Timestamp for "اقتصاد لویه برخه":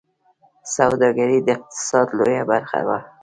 1.57-2.79